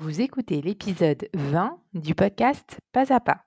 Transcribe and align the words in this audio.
Vous 0.00 0.20
écoutez 0.20 0.62
l'épisode 0.62 1.28
20 1.34 1.76
du 1.92 2.14
podcast 2.14 2.78
Pas 2.92 3.12
à 3.12 3.18
pas. 3.18 3.42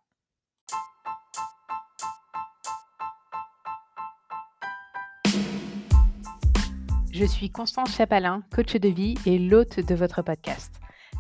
Je 7.14 7.24
suis 7.24 7.50
Constance 7.50 7.96
Chapalin, 7.96 8.44
coach 8.54 8.76
de 8.76 8.90
vie 8.90 9.16
et 9.26 9.40
l'hôte 9.40 9.80
de 9.80 9.96
votre 9.96 10.24
podcast. 10.24 10.74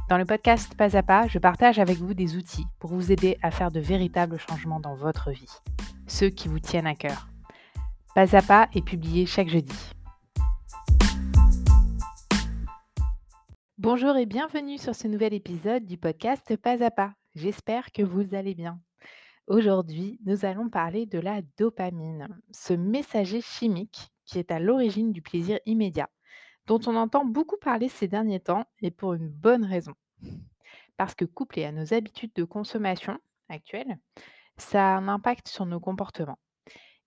Dans 0.10 0.18
le 0.18 0.26
podcast 0.26 0.76
Pas 0.76 0.98
à 0.98 1.02
pas, 1.02 1.28
je 1.30 1.40
partage 1.40 1.80
avec 1.80 2.00
vous 2.00 2.14
des 2.14 2.36
outils 2.36 2.66
pour 2.80 2.90
vous 2.90 3.14
aider 3.14 3.38
à 3.42 3.52
faire 3.52 3.72
de 3.72 3.80
véritables 3.80 4.38
changements 4.38 4.82
dans 4.82 4.96
votre 4.96 5.32
vie, 5.32 5.62
ceux 6.08 6.28
qui 6.28 6.50
vous 6.50 6.60
tiennent 6.60 6.88
à 6.88 6.96
cœur. 6.96 7.30
Pas 8.16 8.36
à 8.36 8.42
pas 8.42 8.68
est 8.76 8.84
publié 8.84 9.26
chaque 9.26 9.48
jeudi. 9.48 9.94
Bonjour 13.84 14.16
et 14.16 14.28
bienvenue 14.28 14.78
sur 14.78 14.94
ce 14.94 15.08
nouvel 15.08 15.34
épisode 15.34 15.88
du 15.88 15.98
podcast 15.98 16.56
Pas 16.56 16.84
à 16.84 16.92
pas. 16.92 17.16
J'espère 17.34 17.92
que 17.92 18.04
vous 18.04 18.36
allez 18.36 18.54
bien. 18.54 18.80
Aujourd'hui, 19.48 20.20
nous 20.24 20.46
allons 20.46 20.70
parler 20.70 21.08
de 21.08 21.18
la 21.18 21.42
dopamine, 21.58 22.28
ce 22.52 22.74
messager 22.74 23.42
chimique 23.42 24.12
qui 24.24 24.38
est 24.38 24.52
à 24.52 24.60
l'origine 24.60 25.12
du 25.12 25.24
plaisir 25.24 25.58
immédiat, 25.66 26.12
dont 26.68 26.80
on 26.86 26.96
entend 26.96 27.26
beaucoup 27.26 27.58
parler 27.58 27.90
ces 27.90 28.08
derniers 28.08 28.40
temps 28.40 28.66
et 28.84 28.92
pour 28.92 29.16
une 29.16 29.30
bonne 29.30 29.66
raison. 29.66 29.94
Parce 30.96 31.16
que 31.16 31.26
couplé 31.26 31.66
à 31.66 31.72
nos 31.72 31.92
habitudes 31.92 32.34
de 32.36 32.44
consommation 32.44 33.18
actuelles, 33.50 33.98
ça 34.58 34.94
a 34.94 34.98
un 34.98 35.08
impact 35.08 35.48
sur 35.48 35.66
nos 35.66 35.80
comportements. 35.80 36.38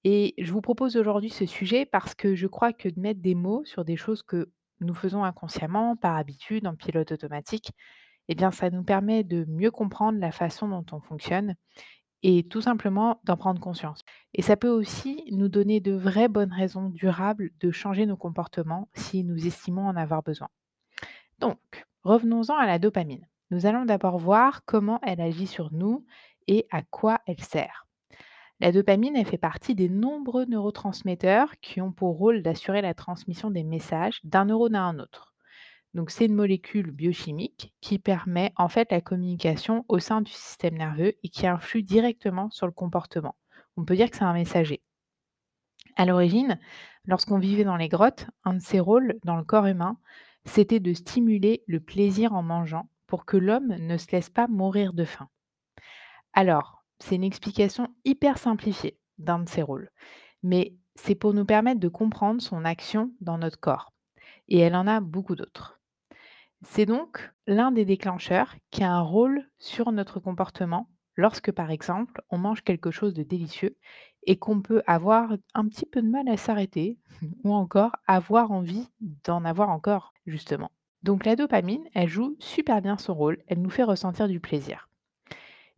Et 0.02 0.34
je 0.38 0.52
vous 0.52 0.60
propose 0.60 0.96
aujourd'hui 0.96 1.30
ce 1.30 1.46
sujet 1.46 1.87
parce 1.87 2.16
que 2.16 2.34
je 2.34 2.48
crois 2.48 2.73
que 2.73 2.88
de 2.88 2.98
mettre 2.98 3.20
des 3.20 3.37
mots 3.37 3.65
sur 3.65 3.84
des 3.84 3.96
choses 3.96 4.24
que 4.24 4.51
nous 4.80 4.95
faisons 4.95 5.24
inconsciemment, 5.24 5.96
par 5.96 6.16
habitude, 6.16 6.66
en 6.66 6.74
pilote 6.74 7.12
automatique, 7.12 7.73
eh 8.28 8.34
bien, 8.34 8.51
ça 8.51 8.70
nous 8.70 8.84
permet 8.84 9.23
de 9.23 9.45
mieux 9.48 9.70
comprendre 9.70 10.19
la 10.19 10.32
façon 10.32 10.69
dont 10.69 10.84
on 10.92 11.01
fonctionne 11.01 11.56
et 12.23 12.43
tout 12.43 12.62
simplement 12.62 13.21
d'en 13.24 13.37
prendre 13.37 13.60
conscience. 13.60 14.01
Et 14.32 14.40
ça 14.40 14.57
peut 14.57 14.71
aussi 14.71 15.24
nous 15.30 15.48
donner 15.48 15.80
de 15.80 15.93
vraies 15.93 16.29
bonnes 16.29 16.52
raisons 16.52 16.88
durables 16.88 17.51
de 17.60 17.71
changer 17.71 18.07
nos 18.07 18.16
comportements 18.16 18.88
si 18.95 19.24
nous 19.24 19.46
estimons 19.46 19.87
en 19.87 19.96
avoir 19.96 20.23
besoin. 20.23 20.48
Donc, 21.38 21.59
revenons-en 22.02 22.57
à 22.57 22.66
la 22.66 22.79
dopamine. 22.79 23.29
Nous 23.51 23.66
allons 23.66 23.85
d'abord 23.85 24.18
voir 24.18 24.65
comment 24.65 25.01
elle 25.02 25.20
agit 25.20 25.46
sur 25.46 25.70
nous 25.73 26.07
et 26.46 26.66
à 26.70 26.82
quoi 26.82 27.20
elle 27.26 27.41
sert. 27.41 27.84
La 28.65 28.73
dopamine, 28.73 29.15
elle 29.15 29.26
fait 29.26 29.37
partie 29.37 29.74
des 29.74 29.90
nombreux 29.90 30.46
neurotransmetteurs 30.46 31.51
qui 31.60 31.82
ont 31.82 31.93
pour 31.93 32.16
rôle 32.16 32.40
d'assurer 32.40 32.80
la 32.80 32.95
transmission 32.95 33.51
des 33.51 33.62
messages 33.62 34.20
d'un 34.24 34.46
neurone 34.46 34.74
à 34.74 34.84
un 34.84 34.98
autre. 35.01 35.34
Donc 35.93 36.10
c'est 36.10 36.24
une 36.24 36.34
molécule 36.34 36.90
biochimique 36.90 37.74
qui 37.82 37.98
permet 37.98 38.54
en 38.57 38.70
fait 38.70 38.90
la 38.90 39.02
communication 39.02 39.85
au 39.88 39.98
sein 39.98 40.23
du 40.23 40.32
système 40.32 40.79
nerveux 40.79 41.12
et 41.23 41.29
qui 41.29 41.46
influe 41.46 41.82
directement 41.82 42.48
sur 42.48 42.65
le 42.65 42.73
comportement. 42.73 43.37
On 43.76 43.85
peut 43.85 43.96
dire 43.96 44.09
que 44.09 44.16
c'est 44.16 44.24
un 44.24 44.32
messager. 44.32 44.80
À 45.96 46.07
l'origine, 46.07 46.59
lorsqu'on 47.04 47.38
vivait 47.38 47.65
dans 47.65 47.76
les 47.76 47.90
grottes, 47.90 48.29
un 48.45 48.54
de 48.54 48.62
ses 48.62 48.80
rôles 48.80 49.18
dans 49.24 49.37
le 49.37 49.45
corps 49.45 49.66
humain, 49.66 49.98
c'était 50.46 50.80
de 50.80 50.95
stimuler 50.95 51.65
le 51.66 51.80
plaisir 51.80 52.32
en 52.32 52.42
mangeant 52.42 52.88
pour 53.09 53.26
que 53.26 53.37
l'homme 53.37 53.76
ne 53.79 53.98
se 53.98 54.10
laisse 54.10 54.30
pas 54.30 54.48
mourir 54.48 54.95
de 54.95 55.04
faim. 55.04 55.29
Alors, 56.32 56.84
c'est 56.98 57.16
une 57.16 57.24
explication 57.24 57.88
hyper 58.04 58.38
simplifiée 58.38 58.98
d'un 59.18 59.40
de 59.40 59.48
ses 59.48 59.62
rôles, 59.62 59.90
mais 60.42 60.74
c'est 60.95 61.14
pour 61.14 61.34
nous 61.34 61.45
permettre 61.45 61.80
de 61.80 61.88
comprendre 61.88 62.40
son 62.40 62.64
action 62.64 63.12
dans 63.20 63.38
notre 63.38 63.59
corps. 63.59 63.92
Et 64.48 64.59
elle 64.59 64.76
en 64.76 64.86
a 64.86 65.00
beaucoup 65.00 65.34
d'autres. 65.34 65.81
C'est 66.62 66.86
donc 66.86 67.31
l'un 67.47 67.72
des 67.72 67.84
déclencheurs 67.84 68.54
qui 68.70 68.82
a 68.84 68.92
un 68.92 69.00
rôle 69.00 69.48
sur 69.59 69.92
notre 69.92 70.20
comportement 70.20 70.88
lorsque, 71.16 71.53
par 71.53 71.70
exemple, 71.70 72.22
on 72.31 72.38
mange 72.38 72.62
quelque 72.62 72.91
chose 72.91 73.14
de 73.14 73.22
délicieux 73.22 73.76
et 74.26 74.38
qu'on 74.38 74.62
peut 74.62 74.82
avoir 74.86 75.36
un 75.54 75.69
petit 75.69 75.86
peu 75.86 76.00
de 76.00 76.08
mal 76.08 76.28
à 76.28 76.36
s'arrêter 76.36 76.98
ou 77.44 77.52
encore 77.52 77.92
avoir 78.06 78.50
envie 78.50 78.88
d'en 79.24 79.44
avoir 79.44 79.69
encore, 79.69 80.14
justement. 80.26 80.70
Donc 81.02 81.26
la 81.26 81.36
dopamine, 81.36 81.84
elle 81.94 82.08
joue 82.08 82.36
super 82.38 82.80
bien 82.80 82.96
son 82.96 83.14
rôle, 83.14 83.42
elle 83.46 83.60
nous 83.60 83.70
fait 83.70 83.82
ressentir 83.82 84.26
du 84.26 84.40
plaisir. 84.40 84.88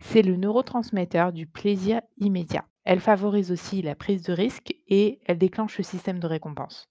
C'est 0.01 0.23
le 0.23 0.37
neurotransmetteur 0.37 1.33
du 1.33 1.47
plaisir 1.47 2.01
immédiat. 2.19 2.67
Elle 2.85 3.01
favorise 3.01 3.51
aussi 3.51 3.83
la 3.83 3.95
prise 3.95 4.23
de 4.23 4.33
risque 4.33 4.75
et 4.87 5.21
elle 5.27 5.39
déclenche 5.39 5.79
le 5.79 5.85
système 5.85 6.21
de 6.21 6.27
récompense. 6.27 6.89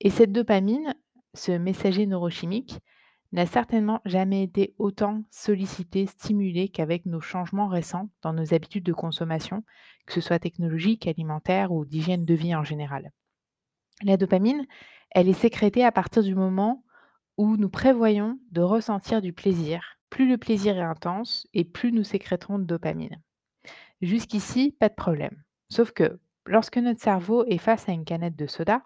Et 0.00 0.10
cette 0.10 0.32
dopamine, 0.32 0.94
ce 1.34 1.52
messager 1.52 2.06
neurochimique, 2.06 2.78
n'a 3.32 3.46
certainement 3.46 4.00
jamais 4.04 4.44
été 4.44 4.74
autant 4.78 5.24
sollicité, 5.30 6.06
stimulé 6.06 6.68
qu'avec 6.68 7.04
nos 7.04 7.20
changements 7.20 7.68
récents 7.68 8.08
dans 8.22 8.32
nos 8.32 8.54
habitudes 8.54 8.84
de 8.84 8.92
consommation, 8.92 9.64
que 10.06 10.12
ce 10.12 10.20
soit 10.20 10.38
technologique, 10.38 11.08
alimentaire 11.08 11.72
ou 11.72 11.84
d'hygiène 11.84 12.24
de 12.24 12.34
vie 12.34 12.54
en 12.54 12.62
général. 12.62 13.10
La 14.02 14.16
dopamine, 14.16 14.66
elle 15.10 15.28
est 15.28 15.32
sécrétée 15.32 15.84
à 15.84 15.92
partir 15.92 16.22
du 16.22 16.34
moment 16.34 16.84
où 17.36 17.56
nous 17.56 17.68
prévoyons 17.68 18.38
de 18.52 18.60
ressentir 18.60 19.20
du 19.20 19.32
plaisir. 19.32 19.93
Plus 20.14 20.28
le 20.28 20.38
plaisir 20.38 20.78
est 20.78 20.80
intense 20.80 21.48
et 21.54 21.64
plus 21.64 21.90
nous 21.90 22.04
sécréterons 22.04 22.60
de 22.60 22.64
dopamine. 22.64 23.20
Jusqu'ici, 24.00 24.70
pas 24.78 24.88
de 24.88 24.94
problème. 24.94 25.42
Sauf 25.70 25.90
que 25.90 26.20
lorsque 26.46 26.76
notre 26.76 27.00
cerveau 27.00 27.44
est 27.46 27.58
face 27.58 27.88
à 27.88 27.92
une 27.92 28.04
canette 28.04 28.36
de 28.36 28.46
soda, 28.46 28.84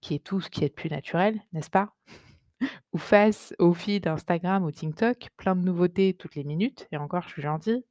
qui 0.00 0.14
est 0.14 0.24
tout 0.24 0.40
ce 0.40 0.48
qui 0.48 0.64
est 0.64 0.70
de 0.70 0.72
plus 0.72 0.88
naturel, 0.88 1.38
n'est-ce 1.52 1.68
pas? 1.68 1.92
Ou 2.94 2.98
face 2.98 3.54
au 3.58 3.74
feed 3.74 4.06
Instagram 4.06 4.64
ou 4.64 4.70
TikTok, 4.70 5.28
plein 5.36 5.54
de 5.54 5.60
nouveautés 5.60 6.14
toutes 6.14 6.34
les 6.34 6.44
minutes, 6.44 6.88
et 6.92 6.96
encore 6.96 7.24
je 7.24 7.28
suis 7.28 7.42
gentille. 7.42 7.84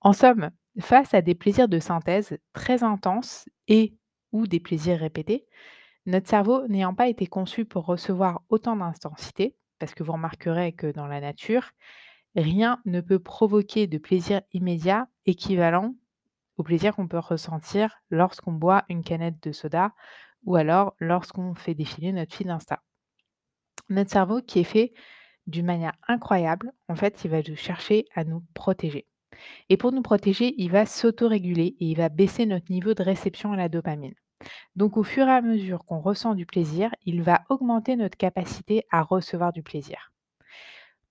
En 0.00 0.14
somme, 0.14 0.52
face 0.80 1.12
à 1.12 1.20
des 1.20 1.34
plaisirs 1.34 1.68
de 1.68 1.80
synthèse 1.80 2.38
très 2.54 2.82
intenses 2.82 3.46
et 3.68 3.94
ou 4.32 4.46
des 4.46 4.58
plaisirs 4.58 5.00
répétés, 5.00 5.44
notre 6.06 6.30
cerveau 6.30 6.66
n'ayant 6.66 6.94
pas 6.94 7.08
été 7.08 7.26
conçu 7.26 7.66
pour 7.66 7.84
recevoir 7.84 8.40
autant 8.48 8.76
d'intensité, 8.76 9.54
parce 9.78 9.92
que 9.92 10.02
vous 10.02 10.12
remarquerez 10.12 10.72
que 10.72 10.90
dans 10.90 11.06
la 11.06 11.20
nature, 11.20 11.72
rien 12.34 12.80
ne 12.84 13.00
peut 13.00 13.18
provoquer 13.18 13.86
de 13.86 13.98
plaisir 13.98 14.40
immédiat 14.52 15.08
équivalent 15.26 15.94
au 16.56 16.62
plaisir 16.62 16.94
qu'on 16.94 17.08
peut 17.08 17.18
ressentir 17.18 17.96
lorsqu'on 18.10 18.52
boit 18.52 18.84
une 18.88 19.02
canette 19.02 19.42
de 19.42 19.52
soda 19.52 19.92
ou 20.44 20.56
alors 20.56 20.94
lorsqu'on 20.98 21.54
fait 21.54 21.74
défiler 21.74 22.12
notre 22.12 22.34
fil 22.34 22.50
Insta. 22.50 22.82
Notre 23.88 24.10
cerveau 24.10 24.40
qui 24.42 24.60
est 24.60 24.64
fait 24.64 24.92
d'une 25.46 25.66
manière 25.66 25.94
incroyable, 26.08 26.72
en 26.88 26.94
fait, 26.94 27.24
il 27.24 27.30
va 27.30 27.42
chercher 27.56 28.06
à 28.14 28.24
nous 28.24 28.44
protéger. 28.54 29.06
Et 29.68 29.76
pour 29.76 29.92
nous 29.92 30.02
protéger, 30.02 30.54
il 30.58 30.70
va 30.70 30.86
s'autoréguler 30.86 31.76
et 31.80 31.86
il 31.86 31.96
va 31.96 32.08
baisser 32.08 32.46
notre 32.46 32.70
niveau 32.70 32.94
de 32.94 33.02
réception 33.02 33.52
à 33.52 33.56
la 33.56 33.68
dopamine. 33.68 34.14
Donc 34.76 34.96
au 34.96 35.02
fur 35.02 35.26
et 35.26 35.32
à 35.32 35.40
mesure 35.40 35.84
qu'on 35.84 36.00
ressent 36.00 36.34
du 36.34 36.46
plaisir, 36.46 36.90
il 37.04 37.22
va 37.22 37.42
augmenter 37.48 37.96
notre 37.96 38.16
capacité 38.16 38.84
à 38.90 39.02
recevoir 39.02 39.52
du 39.52 39.62
plaisir. 39.62 40.12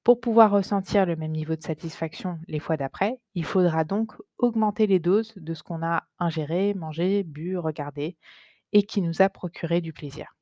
Pour 0.03 0.19
pouvoir 0.19 0.49
ressentir 0.49 1.05
le 1.05 1.15
même 1.15 1.31
niveau 1.31 1.55
de 1.55 1.61
satisfaction 1.61 2.39
les 2.47 2.59
fois 2.59 2.75
d'après, 2.75 3.19
il 3.35 3.45
faudra 3.45 3.83
donc 3.83 4.13
augmenter 4.39 4.87
les 4.87 4.99
doses 4.99 5.33
de 5.35 5.53
ce 5.53 5.61
qu'on 5.61 5.83
a 5.83 6.07
ingéré, 6.17 6.73
mangé, 6.73 7.21
bu, 7.23 7.57
regardé 7.57 8.17
et 8.73 8.83
qui 8.83 9.01
nous 9.01 9.21
a 9.21 9.29
procuré 9.29 9.79
du 9.79 9.93
plaisir. 9.93 10.35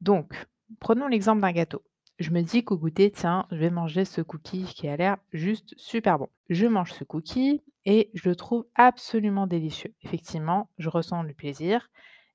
Donc, 0.00 0.46
prenons 0.78 1.08
l'exemple 1.08 1.40
d'un 1.40 1.52
gâteau. 1.52 1.82
Je 2.20 2.30
me 2.30 2.42
dis 2.42 2.64
qu'au 2.64 2.76
goûter, 2.76 3.10
tiens, 3.10 3.46
je 3.50 3.56
vais 3.56 3.70
manger 3.70 4.04
ce 4.04 4.20
cookie 4.20 4.64
qui 4.66 4.86
a 4.86 4.96
l'air 4.96 5.16
juste 5.32 5.74
super 5.76 6.20
bon. 6.20 6.28
Je 6.48 6.66
mange 6.66 6.92
ce 6.92 7.02
cookie 7.02 7.60
et 7.86 8.10
je 8.14 8.28
le 8.28 8.36
trouve 8.36 8.66
absolument 8.76 9.48
délicieux. 9.48 9.94
Effectivement, 10.02 10.70
je 10.78 10.88
ressens 10.88 11.24
le 11.24 11.34
plaisir. 11.34 11.90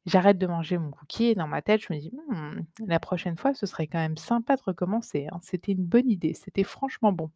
J'arrête 0.09 0.39
de 0.39 0.47
manger 0.47 0.77
mon 0.79 0.89
cookie 0.89 1.25
et 1.25 1.35
dans 1.35 1.47
ma 1.47 1.61
tête, 1.61 1.81
je 1.87 1.93
me 1.93 1.99
dis, 1.99 2.11
«Hmm, 2.29 2.61
la 2.87 2.99
prochaine 2.99 3.37
fois, 3.37 3.53
ce 3.53 3.67
serait 3.67 3.85
quand 3.87 3.99
même 3.99 4.17
sympa 4.17 4.55
de 4.55 4.61
recommencer. 4.65 5.27
hein. 5.31 5.39
C'était 5.43 5.71
une 5.73 5.85
bonne 5.85 6.09
idée, 6.09 6.33
c'était 6.33 6.63
franchement 6.63 7.11
bon. 7.11 7.29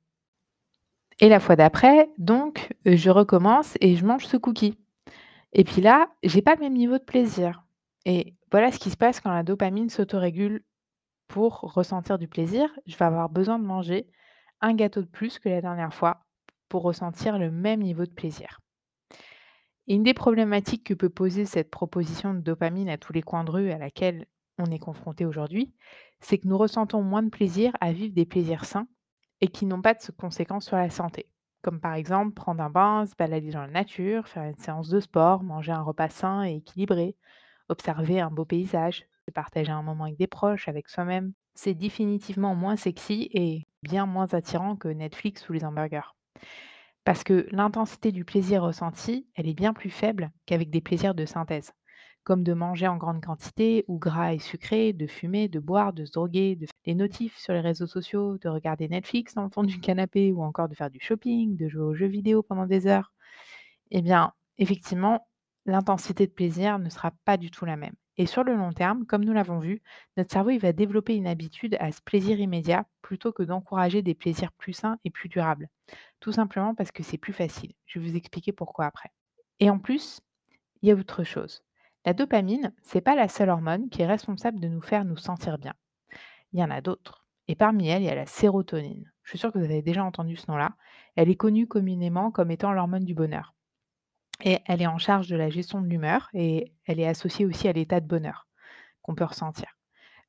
Et 1.20 1.30
la 1.30 1.40
fois 1.40 1.56
d'après, 1.56 2.10
donc, 2.18 2.74
je 2.86 3.10
recommence 3.12 3.78
et 3.80 3.96
je 3.96 4.06
mange 4.06 4.26
ce 4.26 4.38
cookie. 4.38 4.78
Et 5.54 5.64
puis 5.64 5.82
là, 5.82 6.10
j'ai 6.24 6.42
pas 6.42 6.56
le 6.56 6.62
même 6.62 6.74
niveau 6.74 6.98
de 6.98 7.04
plaisir. 7.04 7.64
Et 8.06 8.36
voilà 8.52 8.72
ce 8.72 8.80
qui 8.80 8.90
se 8.90 8.98
passe 8.98 9.20
quand 9.22 9.32
la 9.32 9.44
dopamine 9.44 9.90
s'autorégule 9.90 10.64
pour 11.28 11.60
ressentir 11.62 12.18
du 12.18 12.28
plaisir. 12.28 12.70
Je 12.88 12.98
vais 12.98 13.06
avoir 13.06 13.30
besoin 13.30 13.60
de 13.60 13.66
manger 13.66 14.08
un 14.62 14.74
gâteau 14.74 15.02
de 15.02 15.08
plus 15.08 15.38
que 15.40 15.50
la 15.50 15.62
dernière 15.62 15.94
fois 15.94 16.26
pour 16.70 16.82
ressentir 16.84 17.38
le 17.38 17.52
même 17.52 17.82
niveau 17.82 18.06
de 18.06 18.12
plaisir. 18.12 18.63
Une 19.88 20.04
des 20.04 20.14
problématiques 20.14 20.86
que 20.86 20.94
peut 20.94 21.10
poser 21.10 21.46
cette 21.46 21.70
proposition 21.70 22.34
de 22.34 22.40
dopamine 22.40 22.90
à 22.90 22.98
tous 22.98 23.12
les 23.12 23.22
coins 23.22 23.44
de 23.44 23.52
rue 23.52 23.72
à 23.72 23.78
laquelle 23.78 24.26
on 24.58 24.72
est 24.72 24.80
confronté 24.80 25.26
aujourd'hui, 25.26 25.74
c'est 26.22 26.38
que 26.38 26.48
nous 26.48 26.58
ressentons 26.58 27.02
moins 27.02 27.24
de 27.24 27.30
plaisir 27.30 27.74
à 27.82 27.92
vivre 27.92 28.14
des 28.14 28.26
plaisirs 28.26 28.64
sains 28.64 28.88
et 29.42 29.50
qui 29.50 29.66
n'ont 29.66 29.82
pas 29.82 29.94
de 29.94 30.00
conséquences 30.18 30.68
sur 30.68 30.78
la 30.78 30.90
santé. 30.90 31.30
Comme 31.64 31.82
par 31.82 31.96
exemple 31.96 32.34
prendre 32.34 32.64
un 32.64 32.70
bain, 32.70 33.06
se 33.06 33.16
balader 33.18 33.52
dans 33.52 33.62
la 33.62 33.68
nature, 33.68 34.28
faire 34.28 34.44
une 34.44 34.58
séance 34.58 34.88
de 34.88 35.02
sport, 35.02 35.44
manger 35.44 35.74
un 35.74 35.82
repas 35.82 36.10
sain 36.10 36.44
et 36.44 36.56
équilibré, 36.56 37.18
observer 37.68 38.22
un 38.22 38.32
beau 38.32 38.46
paysage, 38.46 39.06
partager 39.34 39.72
un 39.72 39.84
moment 39.84 40.06
avec 40.06 40.18
des 40.18 40.28
proches, 40.28 40.68
avec 40.70 40.90
soi-même. 40.90 41.34
C'est 41.56 41.74
définitivement 41.74 42.56
moins 42.56 42.78
sexy 42.78 43.30
et 43.34 43.68
bien 43.82 44.06
moins 44.06 44.34
attirant 44.34 44.76
que 44.78 44.88
Netflix 44.88 45.50
ou 45.50 45.54
les 45.54 45.66
hamburgers. 45.66 46.16
Parce 47.04 47.24
que 47.24 47.48
l'intensité 47.52 48.12
du 48.12 48.24
plaisir 48.26 48.64
ressenti, 48.64 49.28
elle 49.36 49.48
est 49.48 49.54
bien 49.54 49.74
plus 49.74 49.90
faible 49.90 50.32
qu'avec 50.46 50.70
des 50.70 50.82
plaisirs 50.82 51.16
de 51.16 51.26
synthèse, 51.26 51.74
comme 52.24 52.44
de 52.44 52.54
manger 52.54 52.88
en 52.88 52.98
grande 52.98 53.24
quantité 53.24 53.84
ou 53.88 54.00
gras 54.00 54.34
et 54.34 54.40
sucré, 54.40 54.94
de 54.94 55.08
fumer, 55.08 55.50
de 55.50 55.60
boire, 55.60 55.92
de 55.94 56.06
se 56.06 56.12
droguer, 56.14 56.56
de 56.56 56.66
faire 56.66 56.74
des 56.86 56.96
notifs 56.96 57.38
sur 57.38 57.54
les 57.54 57.60
réseaux 57.60 57.88
sociaux, 57.88 58.38
de 58.38 58.48
regarder 58.48 58.88
Netflix 58.88 59.34
dans 59.36 59.44
le 59.44 59.50
fond 59.50 59.64
du 59.64 59.80
canapé 59.80 60.32
ou 60.32 60.44
encore 60.44 60.70
de 60.70 60.76
faire 60.76 60.90
du 60.90 61.00
shopping, 61.02 61.58
de 61.58 61.68
jouer 61.68 61.84
aux 61.84 61.94
jeux 61.96 62.08
vidéo 62.08 62.42
pendant 62.44 62.66
des 62.66 62.88
heures. 62.88 63.12
Eh 63.92 64.02
bien, 64.02 64.34
effectivement, 64.58 65.28
l'intensité 65.66 66.28
de 66.28 66.32
plaisir 66.32 66.80
ne 66.80 66.90
sera 66.90 67.12
pas 67.26 67.38
du 67.38 67.52
tout 67.52 67.66
la 67.66 67.78
même. 67.78 67.96
Et 68.18 68.26
sur 68.26 68.44
le 68.44 68.56
long 68.56 68.72
terme, 68.72 69.06
comme 69.06 69.26
nous 69.26 69.34
l'avons 69.34 69.60
vu, 69.60 69.82
notre 70.18 70.32
cerveau 70.32 70.58
va 70.60 70.72
développer 70.72 71.16
une 71.16 71.28
habitude 71.28 71.76
à 71.80 71.92
ce 71.92 72.02
plaisir 72.02 72.40
immédiat 72.40 72.86
plutôt 73.02 73.32
que 73.32 73.44
d'encourager 73.44 74.02
des 74.02 74.14
plaisirs 74.14 74.52
plus 74.52 74.74
sains 74.74 74.98
et 75.04 75.10
plus 75.10 75.30
durables. 75.30 75.70
Tout 76.20 76.32
simplement 76.32 76.76
parce 76.76 76.92
que 76.92 77.04
c'est 77.04 77.18
plus 77.18 77.34
facile. 77.34 77.74
Je 77.86 78.00
vais 78.00 78.10
vous 78.10 78.16
expliquer 78.16 78.52
pourquoi 78.52 78.86
après. 78.86 79.12
Et 79.60 79.70
en 79.70 79.80
plus, 79.80 80.22
il 80.82 80.90
y 80.90 80.92
a 80.92 80.96
autre 80.96 81.24
chose. 81.24 81.64
La 82.06 82.14
dopamine, 82.14 82.74
c'est 82.84 83.02
pas 83.02 83.16
la 83.16 83.28
seule 83.28 83.50
hormone 83.50 83.90
qui 83.90 84.02
est 84.02 84.08
responsable 84.08 84.60
de 84.60 84.68
nous 84.68 84.82
faire 84.82 85.06
nous 85.06 85.18
sentir 85.18 85.58
bien. 85.58 85.74
Il 86.52 86.60
y 86.60 86.64
en 86.64 86.70
a 86.70 86.82
d'autres. 86.82 87.26
Et 87.48 87.56
parmi 87.56 87.88
elles, 87.88 88.04
il 88.04 88.06
y 88.06 88.10
a 88.10 88.16
la 88.16 88.26
sérotonine. 88.26 89.12
Je 89.24 89.30
suis 89.30 89.40
sûre 89.40 89.52
que 89.52 89.58
vous 89.58 89.66
avez 89.66 89.82
déjà 89.82 90.04
entendu 90.04 90.36
ce 90.36 90.50
nom-là. 90.52 90.76
Elle 91.16 91.30
est 91.30 91.36
connue 91.36 91.68
communément 91.68 92.30
comme 92.30 92.52
étant 92.52 92.74
l'hormone 92.74 93.06
du 93.06 93.16
bonheur. 93.16 93.54
Elle 94.44 94.82
est 94.82 94.88
en 94.88 94.98
charge 94.98 95.28
de 95.28 95.38
la 95.38 95.50
gestion 95.50 95.82
de 95.82 95.88
l'humeur 95.88 96.30
et 96.34 96.74
elle 96.86 97.00
est 97.00 97.08
associée 97.08 97.46
aussi 97.46 97.68
à 97.70 97.74
l'état 97.74 98.02
de 98.02 98.08
bonheur 98.08 98.48
qu'on 99.02 99.16
peut 99.16 99.24
ressentir. 99.24 99.78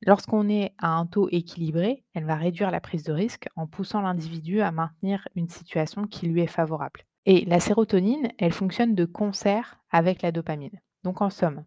Lorsqu'on 0.02 0.49
est 0.49 0.72
à 0.78 0.88
un 0.88 1.06
taux 1.06 1.28
équilibré, 1.31 2.05
elle 2.14 2.25
va 2.25 2.37
réduire 2.37 2.70
la 2.70 2.81
prise 2.81 3.02
de 3.05 3.12
risque 3.12 3.49
en 3.56 3.66
poussant 3.66 4.02
l'individu 4.02 4.61
à 4.61 4.70
maintenir 4.70 5.26
une 5.34 5.49
situation 5.49 6.06
qui 6.06 6.26
lui 6.26 6.43
est 6.43 6.46
favorable. 6.46 7.00
Et 7.26 7.44
la 7.46 7.58
sérotonine, 7.58 8.31
elle 8.38 8.52
fonctionne 8.52 8.94
de 8.94 9.05
concert 9.05 9.81
avec 9.90 10.22
la 10.22 10.31
dopamine. 10.31 10.81
Donc 11.05 11.20
en 11.20 11.31
somme, 11.31 11.64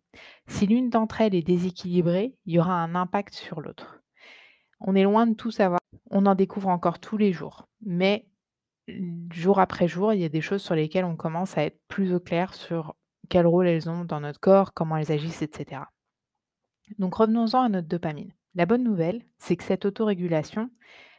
si 0.47 0.67
l'une 0.67 0.89
d'entre 0.89 1.21
elles 1.21 1.35
est 1.35 1.41
déséquilibrée, 1.41 2.35
il 2.45 2.53
y 2.53 2.59
aura 2.59 2.75
un 2.75 2.95
impact 2.95 3.33
sur 3.33 3.59
l'autre. 3.59 4.01
On 4.79 4.95
est 4.95 5.03
loin 5.03 5.27
de 5.27 5.33
tout 5.33 5.51
savoir, 5.51 5.79
on 6.11 6.25
en 6.25 6.35
découvre 6.35 6.69
encore 6.69 6.99
tous 6.99 7.17
les 7.17 7.33
jours, 7.33 7.67
mais 7.81 8.27
jour 9.31 9.59
après 9.59 9.87
jour, 9.87 10.13
il 10.13 10.21
y 10.21 10.25
a 10.25 10.29
des 10.29 10.41
choses 10.41 10.61
sur 10.61 10.75
lesquelles 10.75 11.05
on 11.05 11.15
commence 11.15 11.57
à 11.57 11.63
être 11.63 11.79
plus 11.87 12.13
au 12.13 12.19
clair 12.19 12.53
sur 12.53 12.95
quel 13.29 13.45
rôle 13.45 13.67
elles 13.67 13.89
ont 13.89 14.05
dans 14.05 14.21
notre 14.21 14.39
corps, 14.39 14.73
comment 14.73 14.97
elles 14.97 15.11
agissent, 15.11 15.41
etc. 15.41 15.81
Donc 16.97 17.15
revenons-en 17.15 17.63
à 17.63 17.69
notre 17.69 17.87
dopamine. 17.87 18.33
La 18.55 18.65
bonne 18.65 18.83
nouvelle, 18.83 19.23
c'est 19.37 19.55
que 19.55 19.63
cette 19.63 19.85
autorégulation, 19.85 20.69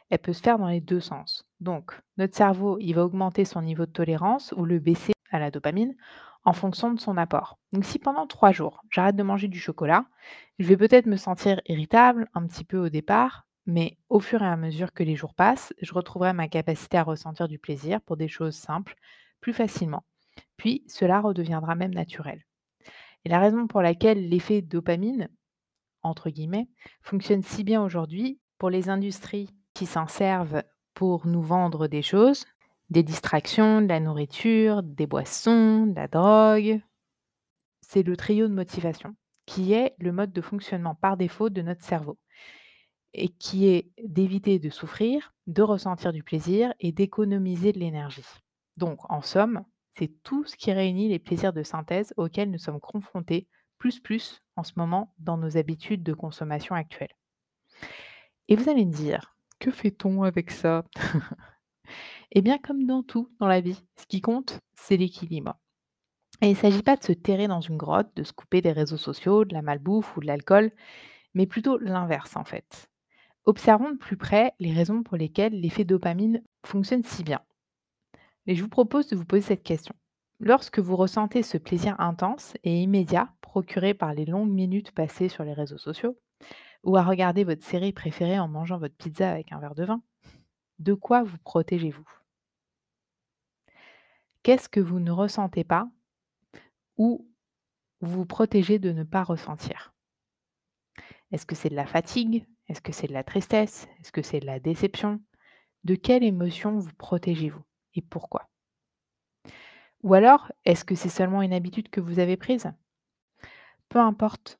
elle 0.09 0.19
peut 0.19 0.33
se 0.33 0.41
faire 0.41 0.57
dans 0.57 0.67
les 0.67 0.81
deux 0.81 0.99
sens. 0.99 1.45
Donc 1.59 1.99
notre 2.17 2.35
cerveau, 2.35 2.77
il 2.79 2.93
va 2.93 3.05
augmenter 3.05 3.45
son 3.45 3.61
niveau 3.61 3.85
de 3.85 3.91
tolérance 3.91 4.53
ou 4.57 4.65
le 4.65 4.79
baisser 4.79 5.13
à 5.31 5.39
la 5.39 5.51
dopamine 5.51 5.95
en 6.45 6.53
fonction 6.53 6.91
de 6.91 6.99
son 6.99 7.17
apport. 7.17 7.59
Donc 7.71 7.85
si 7.85 7.99
pendant 7.99 8.25
trois 8.25 8.51
jours, 8.51 8.81
j'arrête 8.89 9.15
de 9.15 9.23
manger 9.23 9.47
du 9.47 9.59
chocolat, 9.59 10.05
je 10.57 10.67
vais 10.67 10.77
peut-être 10.77 11.05
me 11.05 11.17
sentir 11.17 11.61
irritable 11.67 12.27
un 12.33 12.45
petit 12.47 12.63
peu 12.63 12.77
au 12.77 12.89
départ, 12.89 13.45
mais 13.69 13.97
au 14.09 14.19
fur 14.19 14.41
et 14.41 14.47
à 14.47 14.57
mesure 14.57 14.93
que 14.93 15.03
les 15.03 15.15
jours 15.15 15.35
passent, 15.35 15.73
je 15.79 15.93
retrouverai 15.93 16.33
ma 16.33 16.47
capacité 16.47 16.97
à 16.97 17.03
ressentir 17.03 17.47
du 17.47 17.59
plaisir 17.59 18.01
pour 18.01 18.17
des 18.17 18.27
choses 18.27 18.55
simples 18.55 18.95
plus 19.41 19.53
facilement. 19.53 20.03
Puis 20.57 20.83
cela 20.87 21.21
redeviendra 21.21 21.75
même 21.75 21.93
naturel. 21.93 22.43
Et 23.25 23.29
la 23.29 23.39
raison 23.39 23.67
pour 23.67 23.81
laquelle 23.81 24.27
l'effet 24.27 24.61
dopamine, 24.61 25.29
entre 26.01 26.29
guillemets, 26.29 26.67
fonctionne 27.01 27.43
si 27.43 27.63
bien 27.63 27.83
aujourd'hui 27.83 28.39
pour 28.57 28.71
les 28.71 28.89
industries 28.89 29.49
qui 29.75 29.85
s'en 29.85 30.07
servent 30.07 30.63
pour 30.95 31.27
nous 31.27 31.43
vendre 31.43 31.87
des 31.87 32.01
choses, 32.01 32.45
des 32.89 33.03
distractions, 33.03 33.81
de 33.81 33.87
la 33.87 33.99
nourriture, 33.99 34.81
des 34.81 35.05
boissons, 35.05 35.85
de 35.85 35.95
la 35.95 36.07
drogue, 36.07 36.81
c'est 37.81 38.03
le 38.03 38.17
trio 38.17 38.47
de 38.47 38.53
motivation, 38.53 39.15
qui 39.45 39.73
est 39.73 39.93
le 39.99 40.11
mode 40.11 40.31
de 40.31 40.41
fonctionnement 40.41 40.95
par 40.95 41.17
défaut 41.17 41.49
de 41.49 41.61
notre 41.61 41.83
cerveau 41.83 42.17
et 43.13 43.29
qui 43.29 43.67
est 43.67 43.91
d'éviter 44.03 44.59
de 44.59 44.69
souffrir, 44.69 45.33
de 45.47 45.61
ressentir 45.61 46.13
du 46.13 46.23
plaisir 46.23 46.73
et 46.79 46.91
d'économiser 46.91 47.73
de 47.73 47.79
l'énergie. 47.79 48.25
Donc, 48.77 48.99
en 49.11 49.21
somme, 49.21 49.63
c'est 49.93 50.11
tout 50.23 50.45
ce 50.45 50.55
qui 50.55 50.71
réunit 50.71 51.09
les 51.09 51.19
plaisirs 51.19 51.53
de 51.53 51.63
synthèse 51.63 52.13
auxquels 52.17 52.51
nous 52.51 52.59
sommes 52.59 52.79
confrontés 52.79 53.47
plus 53.77 53.99
plus 53.99 54.41
en 54.55 54.63
ce 54.63 54.73
moment 54.75 55.13
dans 55.19 55.37
nos 55.37 55.57
habitudes 55.57 56.03
de 56.03 56.13
consommation 56.13 56.75
actuelles. 56.75 57.15
Et 58.47 58.55
vous 58.55 58.69
allez 58.69 58.85
me 58.85 58.91
dire, 58.91 59.35
que 59.59 59.71
fait-on 59.71 60.23
avec 60.23 60.51
ça? 60.51 60.83
Eh 62.31 62.41
bien, 62.41 62.59
comme 62.59 62.85
dans 62.85 63.01
tout 63.01 63.31
dans 63.39 63.47
la 63.47 63.59
vie, 63.59 63.83
ce 63.95 64.05
qui 64.05 64.21
compte, 64.21 64.59
c'est 64.75 64.97
l'équilibre. 64.97 65.57
Et 66.41 66.47
il 66.47 66.51
ne 66.51 66.55
s'agit 66.55 66.83
pas 66.83 66.95
de 66.95 67.03
se 67.03 67.11
terrer 67.11 67.47
dans 67.47 67.61
une 67.61 67.77
grotte, 67.77 68.15
de 68.15 68.23
se 68.23 68.33
couper 68.33 68.61
des 68.61 68.71
réseaux 68.71 68.97
sociaux, 68.97 69.45
de 69.45 69.53
la 69.53 69.61
malbouffe 69.63 70.15
ou 70.15 70.21
de 70.21 70.27
l'alcool, 70.27 70.71
mais 71.33 71.47
plutôt 71.47 71.77
l'inverse 71.79 72.35
en 72.35 72.43
fait. 72.45 72.89
Observons 73.49 73.93
de 73.93 73.97
plus 73.97 74.15
près 74.15 74.53
les 74.59 74.71
raisons 74.71 75.01
pour 75.01 75.17
lesquelles 75.17 75.59
l'effet 75.59 75.83
dopamine 75.83 76.43
fonctionne 76.63 77.01
si 77.01 77.23
bien. 77.23 77.41
Et 78.45 78.53
je 78.53 78.61
vous 78.61 78.69
propose 78.69 79.07
de 79.07 79.15
vous 79.15 79.25
poser 79.25 79.41
cette 79.41 79.63
question. 79.63 79.95
Lorsque 80.39 80.77
vous 80.77 80.95
ressentez 80.95 81.41
ce 81.41 81.57
plaisir 81.57 81.99
intense 81.99 82.53
et 82.63 82.79
immédiat 82.83 83.33
procuré 83.41 83.95
par 83.95 84.13
les 84.13 84.25
longues 84.25 84.51
minutes 84.51 84.91
passées 84.91 85.29
sur 85.29 85.43
les 85.43 85.53
réseaux 85.53 85.79
sociaux, 85.79 86.15
ou 86.83 86.95
à 86.95 87.01
regarder 87.01 87.43
votre 87.43 87.63
série 87.63 87.91
préférée 87.91 88.37
en 88.37 88.47
mangeant 88.47 88.77
votre 88.77 88.93
pizza 88.93 89.31
avec 89.31 89.51
un 89.51 89.57
verre 89.57 89.73
de 89.73 89.85
vin, 89.85 90.03
de 90.77 90.93
quoi 90.93 91.23
vous 91.23 91.39
protégez-vous? 91.39 92.07
Qu'est-ce 94.43 94.69
que 94.69 94.79
vous 94.79 94.99
ne 94.99 95.09
ressentez 95.09 95.63
pas 95.63 95.89
ou 96.97 97.27
vous 98.01 98.19
vous 98.19 98.25
protégez 98.27 98.77
de 98.77 98.91
ne 98.91 99.03
pas 99.03 99.23
ressentir? 99.23 99.95
Est-ce 101.31 101.47
que 101.47 101.55
c'est 101.55 101.69
de 101.69 101.75
la 101.75 101.87
fatigue? 101.87 102.45
Est-ce 102.69 102.81
que 102.81 102.91
c'est 102.91 103.07
de 103.07 103.13
la 103.13 103.23
tristesse? 103.23 103.87
Est-ce 103.99 104.11
que 104.11 104.21
c'est 104.21 104.39
de 104.39 104.45
la 104.45 104.59
déception? 104.59 105.19
De 105.83 105.95
quelle 105.95 106.23
émotion 106.23 106.77
vous 106.77 106.93
protégez-vous 106.97 107.63
et 107.95 108.01
pourquoi? 108.01 108.47
Ou 110.03 110.13
alors, 110.13 110.51
est-ce 110.65 110.85
que 110.85 110.95
c'est 110.95 111.09
seulement 111.09 111.41
une 111.41 111.51
habitude 111.51 111.89
que 111.89 111.99
vous 111.99 112.19
avez 112.19 112.37
prise? 112.37 112.71
Peu 113.89 113.97
importe 113.99 114.59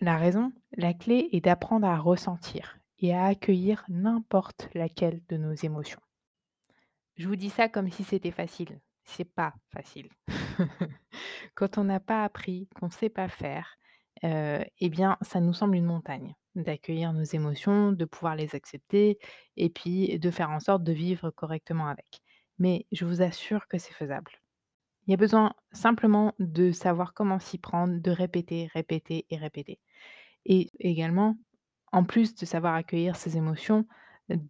la 0.00 0.18
raison, 0.18 0.52
la 0.76 0.92
clé 0.92 1.30
est 1.32 1.40
d'apprendre 1.40 1.86
à 1.86 1.96
ressentir 1.96 2.78
et 2.98 3.14
à 3.14 3.24
accueillir 3.24 3.84
n'importe 3.88 4.68
laquelle 4.74 5.22
de 5.28 5.38
nos 5.38 5.54
émotions. 5.54 6.00
Je 7.16 7.26
vous 7.26 7.36
dis 7.36 7.50
ça 7.50 7.68
comme 7.68 7.90
si 7.90 8.04
c'était 8.04 8.30
facile. 8.30 8.78
C'est 9.04 9.24
pas 9.24 9.54
facile. 9.70 10.08
Quand 11.54 11.78
on 11.78 11.84
n'a 11.84 11.98
pas 11.98 12.24
appris, 12.24 12.68
qu'on 12.76 12.86
ne 12.86 12.92
sait 12.92 13.08
pas 13.08 13.28
faire, 13.28 13.78
euh, 14.22 14.62
eh 14.78 14.90
bien, 14.90 15.16
ça 15.22 15.40
nous 15.40 15.52
semble 15.52 15.76
une 15.76 15.84
montagne 15.84 16.34
d'accueillir 16.54 17.12
nos 17.12 17.22
émotions, 17.22 17.92
de 17.92 18.04
pouvoir 18.04 18.36
les 18.36 18.54
accepter 18.54 19.18
et 19.56 19.70
puis 19.70 20.18
de 20.18 20.30
faire 20.30 20.50
en 20.50 20.60
sorte 20.60 20.84
de 20.84 20.92
vivre 20.92 21.30
correctement 21.30 21.88
avec. 21.88 22.22
Mais 22.58 22.86
je 22.92 23.04
vous 23.04 23.22
assure 23.22 23.66
que 23.68 23.78
c'est 23.78 23.94
faisable. 23.94 24.32
Il 25.06 25.10
y 25.10 25.14
a 25.14 25.16
besoin 25.16 25.54
simplement 25.72 26.34
de 26.38 26.70
savoir 26.70 27.12
comment 27.12 27.40
s'y 27.40 27.58
prendre, 27.58 28.00
de 28.00 28.10
répéter, 28.10 28.68
répéter 28.72 29.26
et 29.30 29.36
répéter. 29.36 29.80
Et 30.44 30.70
également, 30.78 31.36
en 31.90 32.04
plus 32.04 32.34
de 32.34 32.46
savoir 32.46 32.74
accueillir 32.74 33.16
ses 33.16 33.36
émotions, 33.36 33.86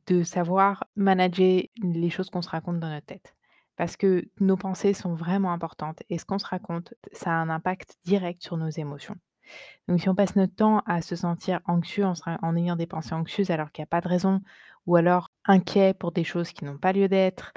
de 0.07 0.23
savoir 0.23 0.85
manager 0.95 1.63
les 1.83 2.11
choses 2.11 2.31
qu'on 2.31 2.43
se 2.43 2.51
raconte 2.51 2.81
dans 2.81 2.91
notre 2.91 3.07
tête. 3.07 3.35
Parce 3.77 3.97
que 3.97 4.29
nos 4.41 4.57
pensées 4.57 4.93
sont 4.93 5.15
vraiment 5.15 5.53
importantes 5.53 6.03
et 6.11 6.19
ce 6.19 6.25
qu'on 6.25 6.39
se 6.39 6.47
raconte, 6.47 6.95
ça 7.13 7.31
a 7.31 7.35
un 7.35 7.49
impact 7.49 7.97
direct 8.05 8.43
sur 8.43 8.57
nos 8.57 8.69
émotions. 8.69 9.17
Donc 9.89 10.01
si 10.01 10.09
on 10.09 10.15
passe 10.15 10.37
notre 10.37 10.55
temps 10.55 10.83
à 10.87 11.03
se 11.03 11.17
sentir 11.17 11.61
anxieux 11.67 12.05
en, 12.05 12.57
ayant 12.57 12.77
des 12.77 12.87
pensées 12.87 13.15
anxieuses 13.15 13.51
alors 13.51 13.73
qu'il 13.73 13.83
n'y 13.83 13.87
a 13.87 13.87
pas 13.87 14.01
de 14.01 14.09
raison, 14.09 14.41
ou 14.87 14.97
alors 14.97 15.29
inquiet 15.45 15.95
pour 15.95 16.13
des 16.13 16.25
choses 16.25 16.53
qui 16.53 16.65
n'ont 16.65 16.79
pas 16.79 16.93
lieu 16.93 17.09
d'être, 17.09 17.53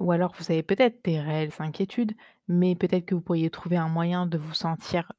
ou 0.00 0.12
alors 0.12 0.34
vous 0.38 0.50
avez 0.50 0.62
peut-être 0.62 1.04
des 1.04 1.20
réelles 1.20 1.52
inquiétudes, 1.58 2.14
mais 2.48 2.74
peut-être 2.74 3.04
que 3.06 3.14
vous 3.14 3.20
pourriez 3.20 3.50
trouver 3.50 3.76
un 3.76 3.88
moyen 3.88 4.26
de 4.26 4.38
vous 4.38 4.54
sentir 4.54 5.12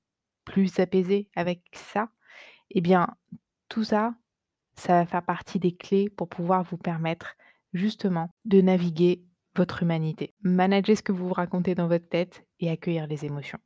plus 0.46 0.80
apaisé 0.80 1.30
avec 1.36 1.62
ça, 1.74 2.10
eh 2.72 2.82
bien 2.82 3.08
tout 3.70 3.84
ça, 3.84 4.16
ça 4.76 4.94
va 4.94 5.06
faire 5.06 5.24
partie 5.24 5.60
des 5.60 5.76
clés 5.76 6.10
pour 6.10 6.30
pouvoir 6.30 6.64
vous 6.64 6.78
permettre 6.78 7.36
justement 7.74 8.30
de 8.46 8.62
naviguer 8.62 9.24
votre 9.56 9.84
humanité, 9.84 10.34
manager 10.42 10.96
ce 10.96 11.02
que 11.02 11.12
vous 11.12 11.28
vous 11.28 11.34
racontez 11.34 11.76
dans 11.76 11.88
votre 11.88 12.08
tête 12.08 12.46
et 12.60 12.70
accueillir 12.70 13.08
les 13.08 13.26
émotions. 13.26 13.60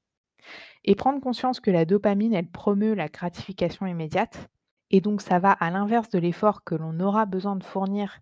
Et 0.84 0.96
prendre 0.96 1.22
conscience 1.22 1.60
que 1.60 1.72
la 1.72 1.86
dopamine, 1.86 2.34
elle 2.34 2.50
promeut 2.50 2.94
la 2.94 3.08
gratification 3.08 3.86
immédiate. 3.86 4.50
Et 4.90 5.02
donc, 5.02 5.22
ça 5.22 5.40
va 5.40 5.52
à 5.52 5.70
l'inverse 5.72 6.10
de 6.10 6.20
l'effort 6.20 6.64
que 6.64 6.76
l'on 6.76 7.00
aura 7.00 7.26
besoin 7.26 7.56
de 7.56 7.64
fournir 7.64 8.20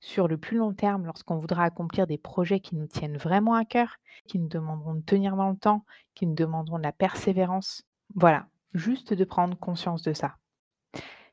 sur 0.00 0.28
le 0.28 0.38
plus 0.38 0.56
long 0.56 0.72
terme 0.72 1.06
lorsqu'on 1.06 1.38
voudra 1.38 1.64
accomplir 1.64 2.06
des 2.06 2.18
projets 2.18 2.60
qui 2.60 2.74
nous 2.74 2.86
tiennent 2.86 3.18
vraiment 3.18 3.54
à 3.54 3.64
cœur, 3.64 3.96
qui 4.26 4.38
nous 4.38 4.48
demanderont 4.48 4.94
de 4.94 5.02
tenir 5.02 5.36
dans 5.36 5.50
le 5.50 5.56
temps, 5.56 5.84
qui 6.14 6.26
nous 6.26 6.34
demanderont 6.34 6.78
de 6.78 6.82
la 6.82 6.92
persévérance. 6.92 7.84
Voilà, 8.14 8.46
juste 8.72 9.12
de 9.12 9.24
prendre 9.24 9.58
conscience 9.58 10.02
de 10.02 10.12
ça. 10.12 10.36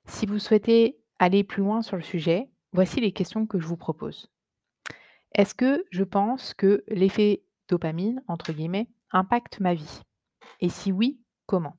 Si 0.05 0.25
vous 0.25 0.39
souhaitez 0.39 0.97
aller 1.19 1.43
plus 1.43 1.63
loin 1.63 1.81
sur 1.81 1.95
le 1.95 2.03
sujet, 2.03 2.49
Voici 2.73 2.99
les 2.99 3.11
questions 3.11 3.45
que 3.45 3.59
je 3.59 3.65
vous 3.65 3.77
propose. 3.77 4.29
Est-ce 5.33 5.55
que 5.55 5.85
je 5.89 6.03
pense 6.03 6.53
que 6.53 6.83
l'effet 6.87 7.43
dopamine, 7.69 8.21
entre 8.27 8.51
guillemets, 8.51 8.89
impacte 9.11 9.59
ma 9.59 9.73
vie? 9.73 10.01
Et 10.59 10.69
si 10.69 10.91
oui, 10.91 11.21
comment? 11.45 11.75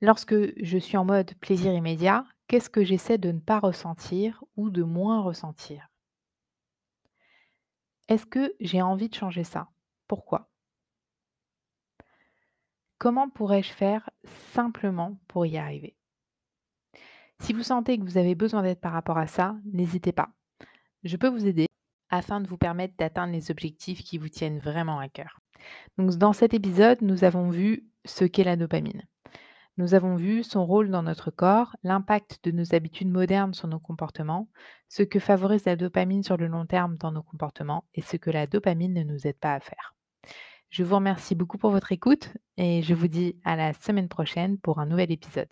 Lorsque 0.00 0.34
je 0.62 0.78
suis 0.78 0.96
en 0.96 1.04
mode 1.04 1.34
plaisir 1.40 1.72
immédiat, 1.74 2.24
qu'est-ce 2.46 2.70
que 2.70 2.84
j'essaie 2.84 3.18
de 3.18 3.32
ne 3.32 3.40
pas 3.40 3.60
ressentir 3.60 4.42
ou 4.56 4.70
de 4.70 4.82
moins 4.82 5.20
ressentir? 5.22 5.88
Est-ce 8.08 8.26
que 8.26 8.54
j'ai 8.60 8.82
envie 8.82 9.08
de 9.08 9.14
changer 9.14 9.44
ça? 9.44 9.68
Pourquoi? 10.08 10.50
Comment 12.98 13.30
pourrais-je 13.30 13.72
faire 13.72 14.10
simplement 14.52 15.18
pour 15.28 15.46
y 15.46 15.56
arriver? 15.58 15.96
Si 17.40 17.52
vous 17.52 17.62
sentez 17.62 17.98
que 17.98 18.04
vous 18.04 18.18
avez 18.18 18.34
besoin 18.34 18.62
d'aide 18.62 18.80
par 18.80 18.92
rapport 18.92 19.16
à 19.16 19.26
ça, 19.26 19.56
n'hésitez 19.64 20.12
pas. 20.12 20.30
Je 21.04 21.16
peux 21.16 21.28
vous 21.28 21.46
aider 21.46 21.66
afin 22.10 22.40
de 22.40 22.48
vous 22.48 22.58
permettre 22.58 22.94
d'atteindre 22.96 23.32
les 23.32 23.50
objectifs 23.50 24.02
qui 24.02 24.18
vous 24.18 24.28
tiennent 24.28 24.58
vraiment 24.58 24.98
à 24.98 25.08
cœur. 25.08 25.40
Donc, 25.98 26.10
dans 26.16 26.32
cet 26.32 26.54
épisode, 26.54 27.02
nous 27.02 27.24
avons 27.24 27.50
vu 27.50 27.86
ce 28.04 28.24
qu'est 28.24 28.44
la 28.44 28.56
dopamine. 28.56 29.02
Nous 29.76 29.94
avons 29.94 30.16
vu 30.16 30.42
son 30.42 30.66
rôle 30.66 30.90
dans 30.90 31.02
notre 31.02 31.30
corps, 31.30 31.74
l'impact 31.84 32.40
de 32.44 32.50
nos 32.50 32.74
habitudes 32.74 33.10
modernes 33.10 33.54
sur 33.54 33.66
nos 33.66 33.78
comportements, 33.78 34.48
ce 34.88 35.02
que 35.02 35.18
favorise 35.18 35.64
la 35.64 35.76
dopamine 35.76 36.22
sur 36.22 36.36
le 36.36 36.48
long 36.48 36.66
terme 36.66 36.96
dans 36.98 37.12
nos 37.12 37.22
comportements 37.22 37.84
et 37.94 38.02
ce 38.02 38.16
que 38.16 38.30
la 38.30 38.46
dopamine 38.46 38.92
ne 38.92 39.04
nous 39.04 39.26
aide 39.26 39.38
pas 39.38 39.54
à 39.54 39.60
faire. 39.60 39.94
Je 40.68 40.84
vous 40.84 40.96
remercie 40.96 41.34
beaucoup 41.34 41.56
pour 41.56 41.70
votre 41.70 41.92
écoute 41.92 42.28
et 42.56 42.82
je 42.82 42.94
vous 42.94 43.08
dis 43.08 43.40
à 43.44 43.56
la 43.56 43.72
semaine 43.72 44.08
prochaine 44.08 44.58
pour 44.58 44.80
un 44.80 44.86
nouvel 44.86 45.10
épisode. 45.10 45.48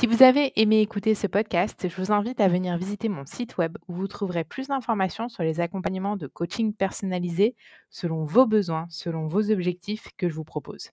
Si 0.00 0.06
vous 0.06 0.22
avez 0.22 0.58
aimé 0.58 0.80
écouter 0.80 1.14
ce 1.14 1.26
podcast, 1.26 1.86
je 1.86 1.94
vous 2.00 2.10
invite 2.10 2.40
à 2.40 2.48
venir 2.48 2.78
visiter 2.78 3.10
mon 3.10 3.26
site 3.26 3.58
web 3.58 3.76
où 3.86 3.92
vous 3.92 4.08
trouverez 4.08 4.44
plus 4.44 4.68
d'informations 4.68 5.28
sur 5.28 5.42
les 5.42 5.60
accompagnements 5.60 6.16
de 6.16 6.26
coaching 6.26 6.72
personnalisés 6.72 7.54
selon 7.90 8.24
vos 8.24 8.46
besoins, 8.46 8.86
selon 8.88 9.26
vos 9.26 9.50
objectifs 9.50 10.08
que 10.16 10.30
je 10.30 10.34
vous 10.34 10.44
propose 10.44 10.88